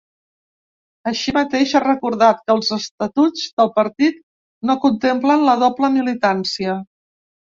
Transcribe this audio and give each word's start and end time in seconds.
Així 1.09 1.33
mateix, 1.35 1.73
ha 1.75 1.81
recordat 1.83 2.39
que 2.47 2.55
els 2.55 2.71
estatuts 2.77 3.43
del 3.61 3.71
partit 3.77 4.17
no 4.69 4.77
contemplen 4.87 5.47
la 5.51 5.55
doble 5.65 5.91
militància. 5.99 6.75